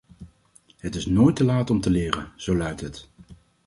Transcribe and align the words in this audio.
Het 0.77 0.95
is 0.95 1.05
nooit 1.05 1.35
te 1.35 1.43
laat 1.43 1.69
om 1.69 1.81
te 1.81 1.89
leren, 1.89 2.31
zo 2.35 2.55
luidt 2.57 2.81
het. 2.81 3.09